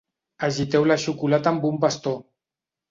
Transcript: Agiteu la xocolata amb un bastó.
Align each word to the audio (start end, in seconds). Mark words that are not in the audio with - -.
Agiteu 0.47 0.87
la 0.93 0.97
xocolata 1.03 1.53
amb 1.55 1.71
un 1.73 1.81
bastó. 1.87 2.17